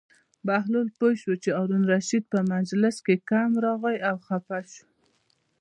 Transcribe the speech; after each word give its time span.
بهلول 0.47 0.87
پوه 0.97 1.13
شو 1.21 1.33
چې 1.43 1.49
هارون 1.57 1.81
الرشید 1.85 2.23
په 2.31 2.39
مجلس 2.53 2.95
کې 3.05 3.15
کم 3.29 3.49
راغی 3.65 3.97
او 4.09 4.15
خپه 4.25 4.59
شو. 4.71 4.85